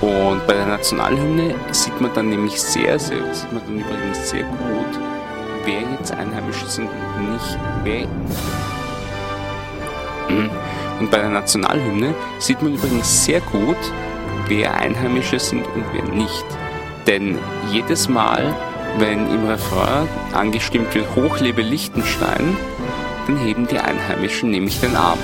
[0.00, 4.42] Und bei der Nationalhymne sieht man dann nämlich sehr, sehr, sieht man dann übrigens sehr
[4.44, 5.00] gut,
[5.64, 8.06] wer jetzt Einheimische sind und nicht wer.
[10.28, 10.50] Mhm.
[11.00, 13.76] Und bei der Nationalhymne sieht man übrigens sehr gut,
[14.48, 16.44] wer Einheimische sind und wer nicht.
[17.06, 17.38] Denn
[17.70, 18.54] jedes Mal,
[18.98, 22.56] wenn im Refrain angestimmt wird, Hochlebe Liechtenstein,
[23.26, 25.18] dann heben die Einheimischen nämlich den Arm.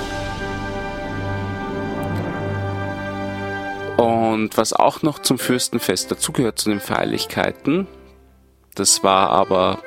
[3.97, 7.87] Und was auch noch zum Fürstenfest dazugehört zu den Feierlichkeiten,
[8.75, 9.81] das war aber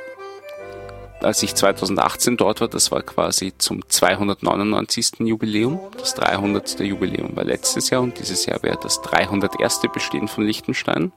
[1.24, 5.20] als ich 2018 dort war, das war quasi zum 299.
[5.20, 5.80] Jubiläum.
[5.98, 6.82] Das 300.
[6.82, 9.82] Jubiläum war letztes Jahr und dieses Jahr wäre das 301.
[9.94, 11.14] Bestehen von Liechtenstein.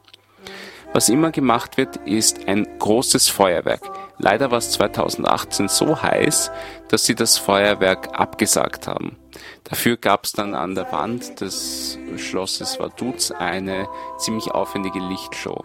[0.96, 3.82] Was immer gemacht wird, ist ein großes Feuerwerk.
[4.16, 6.50] Leider war es 2018 so heiß,
[6.88, 9.18] dass sie das Feuerwerk abgesagt haben.
[9.64, 15.64] Dafür gab es dann an der Wand des Schlosses Vaduz eine ziemlich aufwendige Lichtshow.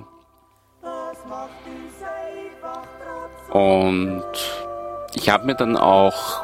[3.51, 4.25] Und
[5.13, 6.43] ich habe mir dann auch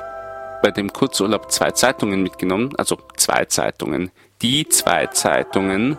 [0.63, 4.11] bei dem Kurzurlaub zwei Zeitungen mitgenommen, also zwei Zeitungen.
[4.41, 5.97] Die zwei Zeitungen,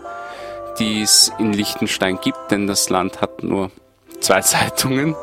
[0.79, 3.71] die es in Liechtenstein gibt, denn das Land hat nur
[4.21, 5.17] zwei Zeitungen,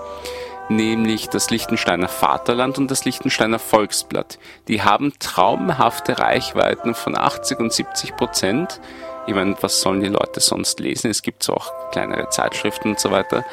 [0.70, 4.40] nämlich das Liechtensteiner Vaterland und das Liechtensteiner Volksblatt.
[4.68, 8.80] Die haben traumhafte Reichweiten von 80 und 70 Prozent.
[9.28, 11.10] Ich meine, was sollen die Leute sonst lesen?
[11.10, 13.44] Es gibt so auch kleinere Zeitschriften und so weiter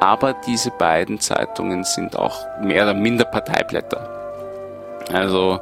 [0.00, 4.12] aber diese beiden Zeitungen sind auch mehr oder minder Parteiblätter.
[5.10, 5.60] Also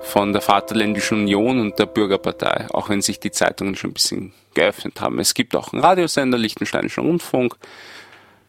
[0.00, 4.32] von der Vaterländischen Union und der Bürgerpartei, auch wenn sich die Zeitungen schon ein bisschen
[4.54, 5.18] geöffnet haben.
[5.18, 7.56] Es gibt auch einen Radiosender, Liechtensteinischen Rundfunk,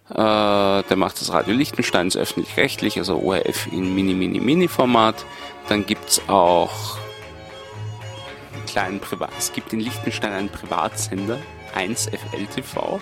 [0.10, 5.26] äh, der macht das Radio Liechtensteins öffentlich-rechtlich, also ORF in Mini-Mini-Mini-Format.
[5.68, 6.98] Dann gibt's auch
[8.54, 11.40] einen kleinen Privat, es gibt in Liechtenstein einen Privatsender,
[11.76, 13.02] 1FL TV,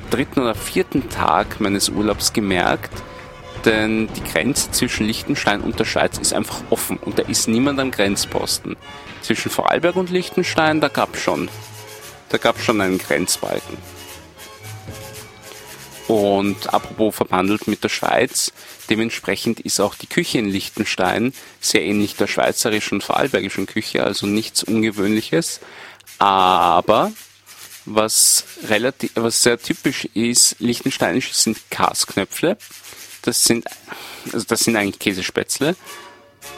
[0.09, 2.91] dritten oder vierten Tag meines Urlaubs gemerkt,
[3.65, 7.79] denn die Grenze zwischen Liechtenstein und der Schweiz ist einfach offen und da ist niemand
[7.79, 8.77] am Grenzposten.
[9.21, 11.49] Zwischen Vorarlberg und Liechtenstein, da gab schon,
[12.29, 13.77] da gab schon einen Grenzbalken.
[16.07, 18.53] Und apropos verbandelt mit der Schweiz,
[18.89, 24.25] dementsprechend ist auch die Küche in Liechtenstein sehr ähnlich der schweizerischen und vorarlbergischen Küche, also
[24.25, 25.59] nichts Ungewöhnliches.
[26.17, 27.11] Aber
[27.87, 32.57] was relativ, was sehr typisch ist, liechtensteinisch sind Kasknöpfle.
[33.21, 33.65] Das sind,
[34.31, 35.75] also das sind eigentlich Käsespätzle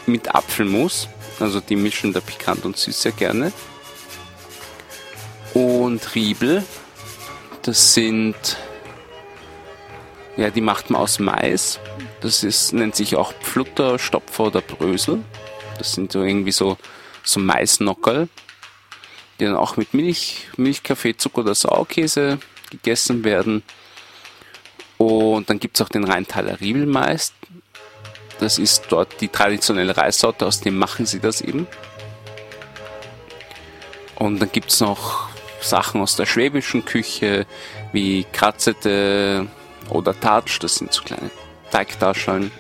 [0.06, 1.08] mit Apfelmus.
[1.40, 3.54] Also die mischen da pikant und süß sehr gerne.
[5.54, 6.64] Und Riebel,
[7.62, 8.58] das sind
[10.40, 11.82] ja, die macht man aus Mais.
[12.22, 15.22] Das ist, nennt sich auch Pflutter, Stopfer oder Brösel.
[15.78, 16.78] Das sind so irgendwie so,
[17.24, 18.30] so Maisnockerl,
[19.40, 23.64] die dann auch mit Milch, Milchkaffee, Zucker oder Sauerkäse gegessen werden.
[24.98, 27.34] Und dann gibt es auch den Rheintaler Riebelmais.
[28.40, 31.68] Das ist dort die traditionelle Reissorte, aus dem machen sie das eben.
[34.16, 35.30] Und dann gibt es noch
[35.62, 37.46] Sachen aus der schwäbischen Küche,
[37.92, 39.48] wie Kratzete,
[39.90, 41.32] oder Touch, das sind so kleine
[41.72, 42.52] Teigtaschen.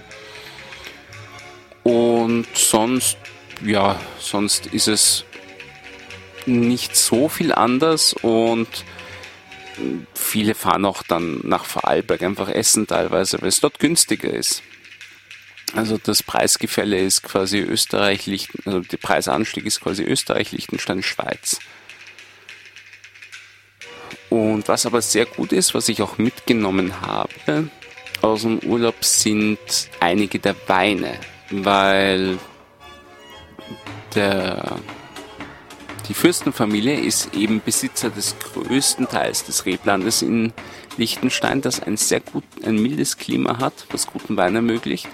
[1.84, 3.18] Und sonst,
[3.64, 5.26] ja, sonst ist es
[6.48, 8.68] nicht so viel anders und
[10.14, 14.62] viele fahren auch dann nach Vorarlberg einfach essen teilweise, weil es dort günstiger ist.
[15.76, 21.60] Also das Preisgefälle ist quasi Österreich, Lichten, also der Preisanstieg ist quasi Österreich, Liechtenstein, Schweiz.
[24.30, 27.70] Und was aber sehr gut ist, was ich auch mitgenommen habe
[28.22, 29.60] aus dem Urlaub, sind
[30.00, 31.14] einige der Weine,
[31.52, 32.38] weil
[34.14, 34.78] der,
[36.10, 40.54] die Fürstenfamilie ist eben Besitzer des größten Teils des Reblandes in
[40.98, 45.08] Liechtenstein, das ein sehr gut, ein mildes Klima hat, was guten Wein ermöglicht.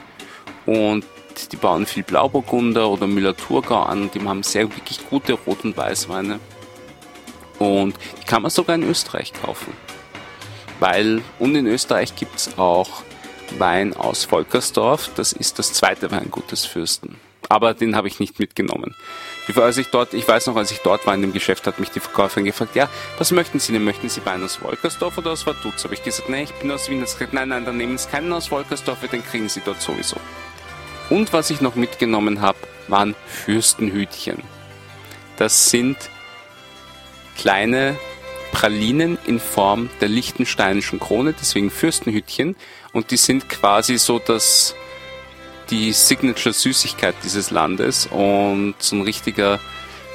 [0.66, 1.04] Und
[1.52, 6.40] die bauen viel Blauburgunder oder Müller-Thurgau an, die haben sehr wirklich gute Rot- und Weißweine.
[7.60, 9.74] Und die kann man sogar in Österreich kaufen.
[10.80, 13.04] Weil, und in Österreich gibt es auch
[13.58, 15.12] Wein aus Volkersdorf.
[15.16, 17.18] Das ist das zweite Weingut des Fürsten.
[17.50, 18.96] Aber den habe ich nicht mitgenommen.
[19.56, 21.92] Als ich dort, ich weiß noch, als ich dort war in dem Geschäft, hat mich
[21.92, 23.84] die Verkäuferin gefragt, ja, was möchten Sie denn?
[23.84, 25.84] Möchten Sie Wein aus Wolkersdorf oder aus Vaduz?
[25.84, 27.02] Habe ich gesagt, nein, ich bin aus Wien.
[27.02, 30.18] gesagt, nein, nein, dann nehmen Sie keinen aus Wolkersdorf, den kriegen Sie dort sowieso.
[31.10, 34.42] Und was ich noch mitgenommen habe, waren Fürstenhütchen.
[35.38, 35.98] Das sind
[37.38, 37.96] kleine
[38.52, 42.56] Pralinen in Form der lichtensteinischen Krone, deswegen Fürstenhütchen.
[42.94, 44.76] Und die sind quasi so das,
[45.70, 49.60] die Signature-Süßigkeit dieses Landes und so ein richtiger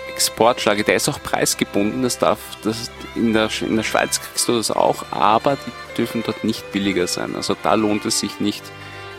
[0.08, 0.82] Exportschlager.
[0.82, 4.70] Der ist auch preisgebunden, das darf, das in der, in der Schweiz kriegst du das
[4.70, 7.36] auch, aber die dürfen dort nicht billiger sein.
[7.36, 8.62] Also da lohnt es sich nicht,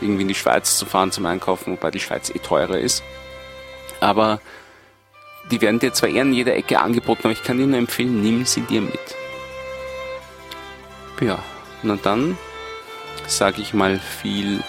[0.00, 3.02] irgendwie in die Schweiz zu fahren zum Einkaufen, wobei die Schweiz eh teurer ist.
[4.00, 4.40] Aber
[5.50, 8.22] die werden dir zwar eher in jeder Ecke angeboten, aber ich kann dir nur empfehlen,
[8.22, 9.00] nimm sie dir mit.
[11.20, 11.38] Ja,
[11.82, 12.36] na dann
[13.26, 14.62] sage ich mal viel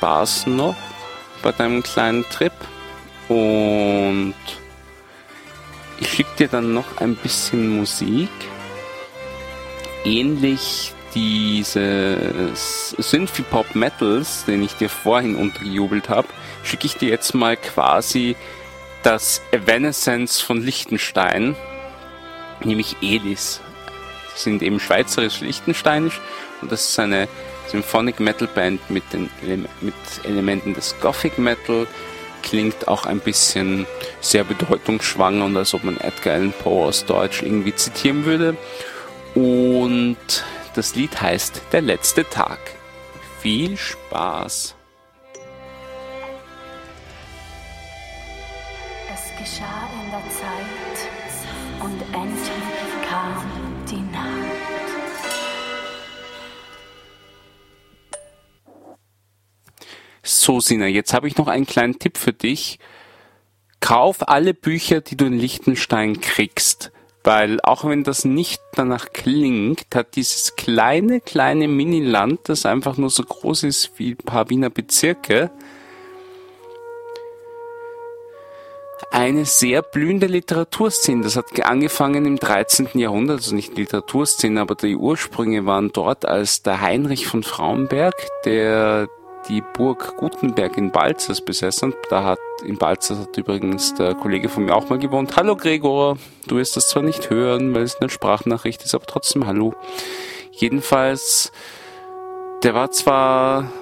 [0.00, 0.76] Spaß noch
[1.42, 2.54] bei deinem kleinen Trip
[3.28, 4.34] und
[5.98, 8.30] ich schicke dir dann noch ein bisschen Musik.
[10.06, 16.28] Ähnlich dieses Synthy Pop Metals, den ich dir vorhin untergejubelt habe,
[16.64, 18.36] schicke ich dir jetzt mal quasi
[19.02, 21.56] das Evanescence von Liechtenstein,
[22.64, 23.60] nämlich Elis.
[24.34, 26.18] Die sind eben schweizerisch-liechtensteinisch
[26.62, 27.28] und das ist eine
[27.70, 31.86] Symphonic Metal Band mit, den Ele mit Elementen des Gothic Metal.
[32.42, 33.86] Klingt auch ein bisschen
[34.20, 38.56] sehr bedeutungsschwanger und als ob man Edgar Allan Poe aus Deutsch irgendwie zitieren würde.
[39.34, 40.16] Und
[40.74, 42.58] das Lied heißt Der letzte Tag.
[43.40, 44.74] Viel Spaß!
[49.40, 50.79] geschah in der Zeit
[60.22, 62.78] So, Sina, jetzt habe ich noch einen kleinen Tipp für dich.
[63.80, 66.92] Kauf alle Bücher, die du in Liechtenstein kriegst.
[67.22, 73.10] Weil auch wenn das nicht danach klingt, hat dieses kleine, kleine Miniland, das einfach nur
[73.10, 75.50] so groß ist wie ein paar Wiener Bezirke,
[79.10, 81.22] eine sehr blühende Literaturszene.
[81.22, 82.88] Das hat angefangen im 13.
[82.94, 88.14] Jahrhundert, also nicht Literaturszene, aber die Ursprünge waren dort, als der Heinrich von Frauenberg,
[88.44, 89.08] der
[89.48, 91.94] die Burg Gutenberg in Balzers besessen.
[92.08, 95.36] Da hat in Balzers hat übrigens der Kollege von mir auch mal gewohnt.
[95.36, 99.46] Hallo Gregor, du wirst das zwar nicht hören, weil es eine Sprachnachricht ist, aber trotzdem
[99.46, 99.74] hallo.
[100.52, 101.52] Jedenfalls,
[102.62, 103.72] der war zwar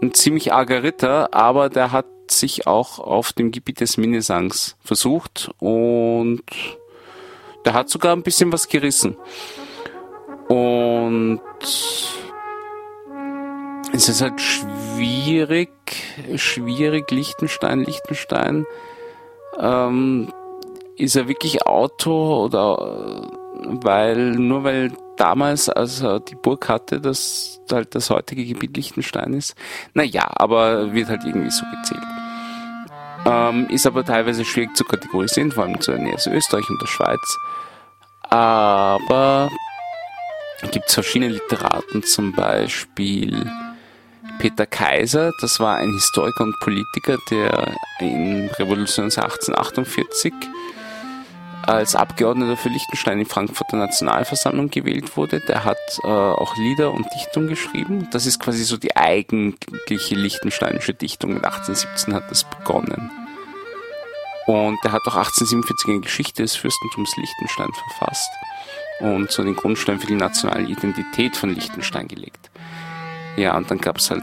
[0.00, 5.50] ein ziemlich arger Ritter, aber der hat sich auch auf dem Gebiet des Minnesangs versucht
[5.58, 6.42] und
[7.64, 9.16] der hat sogar ein bisschen was gerissen.
[10.48, 11.40] Und
[13.92, 14.83] es ist halt schwierig,
[16.36, 18.66] schwierig, Liechtenstein, Liechtenstein.
[19.58, 20.32] Ähm,
[20.96, 23.30] ist er wirklich Autor oder
[23.64, 29.34] weil, nur weil damals, als er die Burg hatte, dass halt das heutige Gebiet Liechtenstein
[29.34, 29.54] ist?
[29.94, 32.02] Naja, aber wird halt irgendwie so gezählt.
[33.26, 36.80] Ähm, ist aber teilweise schwierig zu kategorisieren, vor allem zu der Nähe zu Österreich und
[36.80, 37.38] der Schweiz.
[38.22, 39.50] Aber
[40.70, 43.50] gibt es verschiedene Literaten, zum Beispiel
[44.38, 50.32] Peter Kaiser, das war ein Historiker und Politiker, der in Revolutionsjahr 1848
[51.66, 55.40] als Abgeordneter für Liechtenstein in Frankfurter Nationalversammlung gewählt wurde.
[55.40, 58.08] Der hat äh, auch Lieder und Dichtung geschrieben.
[58.10, 61.34] Das ist quasi so die eigentliche liechtensteinische Dichtung.
[61.34, 63.10] Mit 1817 hat das begonnen.
[64.46, 68.30] Und er hat auch 1847 eine Geschichte des Fürstentums Liechtenstein verfasst
[69.00, 72.50] und so den Grundstein für die nationale Identität von Liechtenstein gelegt.
[73.36, 74.22] Ja, und dann gab es halt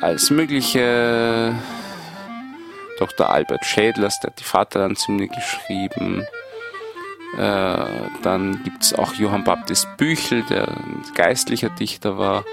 [0.00, 1.54] alles Mögliche.
[2.98, 3.30] Dr.
[3.30, 6.24] Albert Schädlers, der hat die Vaterlandshymne geschrieben.
[7.36, 7.84] Äh,
[8.22, 12.44] dann gibt es auch Johann Baptist Büchel, der ein geistlicher Dichter war.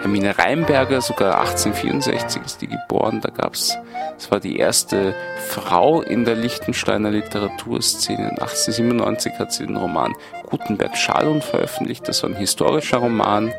[0.00, 3.20] Hermine Reinberger, sogar 1864 ist die geboren.
[3.20, 3.76] Da gab es,
[4.14, 5.14] das war die erste
[5.48, 8.30] Frau in der Liechtensteiner Literaturszene.
[8.30, 10.14] 1897 hat sie den Roman
[10.48, 12.06] Gutenberg Schalun veröffentlicht.
[12.06, 13.52] Das war ein historischer Roman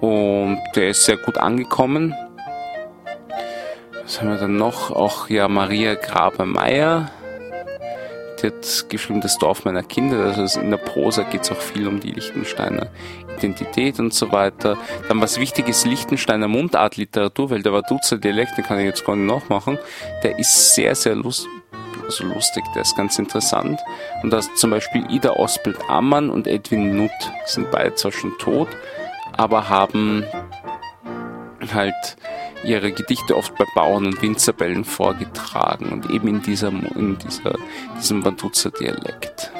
[0.00, 2.14] und der ist sehr gut angekommen.
[4.02, 4.90] Was haben wir dann noch?
[4.90, 7.10] Auch ja Maria Graber-Meyer.
[8.40, 10.34] Die hat geschrieben Das Dorf meiner Kinder.
[10.36, 12.88] Also in der Prosa geht es auch viel um die Liechtensteiner
[13.36, 14.78] Identität und so weiter.
[15.08, 19.16] Dann was wichtig ist, Liechtensteiner Mundartliteratur, weil der Vaduz Dialekt, den kann ich jetzt gar
[19.16, 19.78] nicht nachmachen.
[20.22, 21.50] Der ist sehr, sehr lustig
[22.08, 23.80] also lustig, der ist ganz interessant.
[24.22, 27.10] Und da ist zum Beispiel Ida Osbild Ammann und Edwin Nutt
[27.44, 28.68] sind beide zwar schon tot,
[29.38, 30.24] aber haben
[31.72, 31.94] halt
[32.64, 37.54] ihre Gedichte oft bei Bauern und Winzerbällen vorgetragen und eben in, dieser, in dieser,
[37.96, 39.52] diesem Bantuzer Dialekt.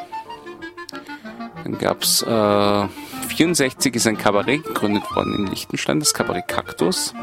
[1.64, 2.88] Dann gab's äh,
[3.28, 7.14] 64 ist ein Kabarett gegründet worden in Liechtenstein, das Kabarett Kaktus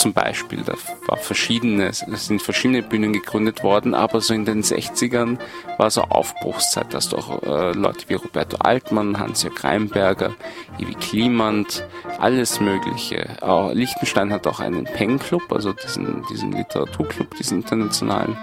[0.00, 0.62] zum Beispiel.
[0.64, 0.74] Da
[1.06, 5.38] war verschiedene, es sind verschiedene Bühnen gegründet worden, aber so in den 60ern
[5.76, 10.34] war so Aufbruchszeit, Da hast du auch äh, Leute wie Roberto Altmann, Hans-Jörg Reinberger,
[10.78, 11.84] Ewi Kliemand,
[12.18, 13.28] alles Mögliche.
[13.42, 18.36] Auch Liechtenstein hat auch einen Pen-Club, also diesen, diesen Literaturclub, diesen internationalen.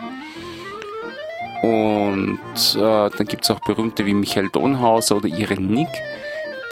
[1.63, 2.39] Und
[2.75, 5.89] äh, dann gibt es auch berühmte wie Michael Donhauser oder Irene Nick,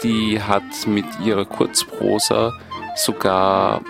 [0.04, 2.52] die hat mit ihrer Kurzprosa
[2.94, 3.82] sogar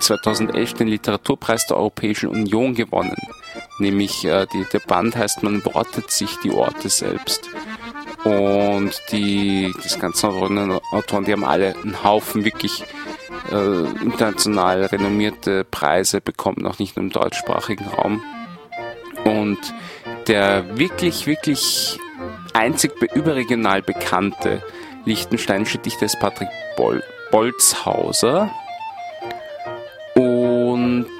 [0.00, 3.16] 2011 den Literaturpreis der Europäischen Union gewonnen.
[3.78, 7.48] Nämlich äh, die, der Band heißt Man wortet sich die Orte selbst.
[8.24, 12.84] Und die, das ganze Autoren, die haben alle einen Haufen wirklich
[13.52, 18.22] äh, international renommierte Preise bekommen, auch nicht nur im deutschsprachigen Raum.
[19.24, 19.58] Und
[20.26, 21.98] der wirklich, wirklich
[22.52, 24.62] einzig überregional bekannte
[25.04, 28.50] liechtensteinische Dichter ist Patrick Bol Bolzhauser,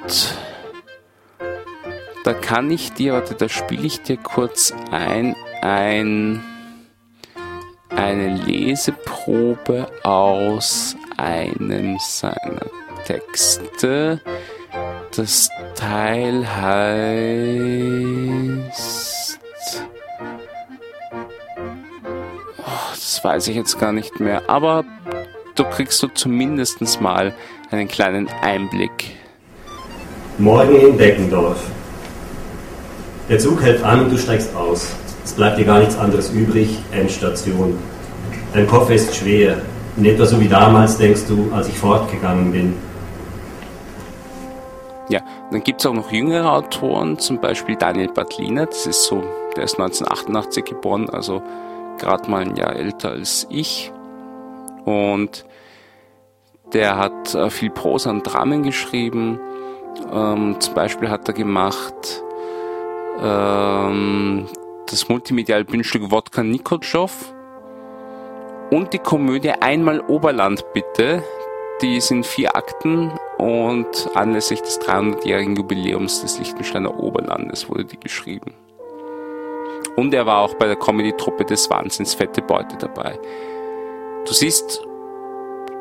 [0.06, 0.34] und
[2.22, 6.44] da kann ich dir, warte, da spiele ich dir kurz ein, ein,
[7.90, 12.66] eine Leseprobe aus einem seiner
[13.04, 14.20] Texte.
[15.16, 17.00] Das Teil heißt.
[22.58, 24.84] Oh, das weiß ich jetzt gar nicht mehr, aber
[25.56, 27.34] du kriegst du zumindest mal
[27.70, 29.16] einen kleinen Einblick.
[30.38, 31.56] Morgen in Deckendorf.
[33.30, 34.94] Der Zug hält an und du steigst aus.
[35.24, 37.78] Es bleibt dir gar nichts anderes übrig, Endstation.
[38.52, 39.56] Dein Kopf ist schwer.
[39.96, 42.74] In etwa so wie damals denkst du, als ich fortgegangen bin.
[45.08, 45.20] Ja,
[45.50, 49.22] dann gibt es auch noch jüngere Autoren, zum Beispiel Daniel Batliner, das ist so,
[49.56, 51.42] der ist 1988 geboren, also
[51.98, 53.90] gerade mal ein Jahr älter als ich.
[54.84, 55.46] Und
[56.74, 59.40] der hat äh, viel Prosa und Dramen geschrieben.
[60.12, 62.22] Ähm, zum Beispiel hat er gemacht
[63.20, 64.46] ähm,
[64.90, 67.12] das multimedial Bühnenstück Wodka Nikolschow
[68.70, 71.22] und die Komödie Einmal Oberland bitte.
[71.82, 78.54] Die sind vier Akten und anlässlich des 300-jährigen Jubiläums des Liechtensteiner Oberlandes wurde die geschrieben.
[79.96, 83.18] Und er war auch bei der Comedy-Truppe des Wahnsinns Fette Beute dabei.
[84.26, 84.85] Du siehst,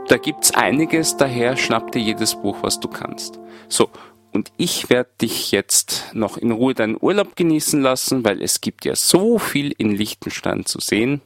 [0.07, 3.39] da gibt's einiges, daher schnapp dir jedes Buch, was du kannst.
[3.67, 3.89] So,
[4.31, 8.85] und ich werde dich jetzt noch in Ruhe deinen Urlaub genießen lassen, weil es gibt
[8.85, 11.21] ja so viel in Liechtenstein zu sehen.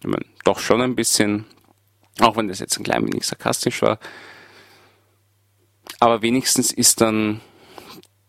[0.00, 1.46] Ich meine, doch schon ein bisschen,
[2.20, 3.98] auch wenn das jetzt ein klein wenig sarkastisch war.
[6.00, 7.40] Aber wenigstens ist dann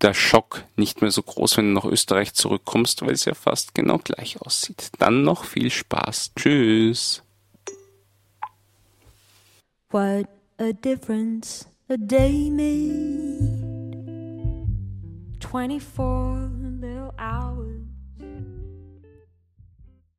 [0.02, 3.76] der Schock nicht mehr so groß, wenn du nach Österreich zurückkommst, weil es ja fast
[3.76, 4.92] genau gleich aussieht.
[4.98, 6.32] Dann noch viel Spaß.
[6.36, 7.22] Tschüss.
[9.92, 10.30] What
[10.60, 13.58] a difference a day made.
[15.40, 17.79] 24 little hours.